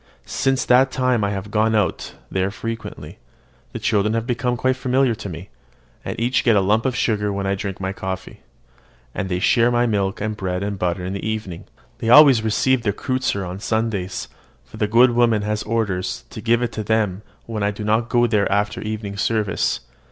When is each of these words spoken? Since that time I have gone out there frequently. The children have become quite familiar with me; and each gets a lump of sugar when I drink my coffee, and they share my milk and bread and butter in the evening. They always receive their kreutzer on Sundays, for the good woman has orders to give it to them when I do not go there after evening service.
Since 0.25 0.65
that 0.65 0.89
time 0.91 1.23
I 1.23 1.29
have 1.29 1.51
gone 1.51 1.75
out 1.75 2.15
there 2.31 2.49
frequently. 2.49 3.19
The 3.71 3.77
children 3.77 4.15
have 4.15 4.25
become 4.25 4.57
quite 4.57 4.75
familiar 4.75 5.11
with 5.11 5.27
me; 5.29 5.49
and 6.03 6.19
each 6.19 6.43
gets 6.43 6.57
a 6.57 6.61
lump 6.61 6.87
of 6.87 6.95
sugar 6.95 7.31
when 7.31 7.45
I 7.45 7.53
drink 7.53 7.79
my 7.79 7.93
coffee, 7.93 8.39
and 9.13 9.29
they 9.29 9.37
share 9.37 9.69
my 9.69 9.85
milk 9.85 10.19
and 10.19 10.35
bread 10.35 10.63
and 10.63 10.79
butter 10.79 11.05
in 11.05 11.13
the 11.13 11.23
evening. 11.23 11.65
They 11.99 12.09
always 12.09 12.41
receive 12.41 12.81
their 12.81 12.93
kreutzer 12.93 13.45
on 13.45 13.59
Sundays, 13.59 14.27
for 14.65 14.77
the 14.77 14.87
good 14.87 15.11
woman 15.11 15.43
has 15.43 15.61
orders 15.61 16.23
to 16.31 16.41
give 16.41 16.63
it 16.63 16.71
to 16.71 16.83
them 16.83 17.21
when 17.45 17.61
I 17.61 17.69
do 17.69 17.83
not 17.83 18.09
go 18.09 18.25
there 18.25 18.51
after 18.51 18.81
evening 18.81 19.17
service. 19.17 19.81